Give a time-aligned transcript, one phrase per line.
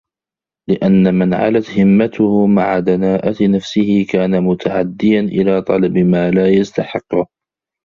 [0.69, 7.25] لِأَنَّ مَنْ عَلَتْ هِمَّتُهُ مَعَ دَنَاءَةِ نَفْسِهِ كَانَ مُتَعَدِّيًا إلَى طَلَبِ مَا لَا يَسْتَحِقُّهُ